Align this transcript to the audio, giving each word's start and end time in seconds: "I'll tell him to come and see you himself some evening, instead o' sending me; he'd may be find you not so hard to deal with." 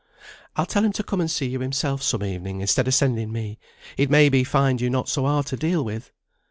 "I'll 0.55 0.65
tell 0.65 0.83
him 0.83 0.93
to 0.93 1.03
come 1.03 1.21
and 1.21 1.29
see 1.29 1.45
you 1.45 1.59
himself 1.59 2.01
some 2.01 2.23
evening, 2.23 2.59
instead 2.61 2.87
o' 2.87 2.89
sending 2.89 3.31
me; 3.31 3.59
he'd 3.97 4.09
may 4.09 4.29
be 4.29 4.43
find 4.43 4.81
you 4.81 4.89
not 4.89 5.07
so 5.07 5.25
hard 5.27 5.45
to 5.45 5.55
deal 5.57 5.85
with." 5.85 6.11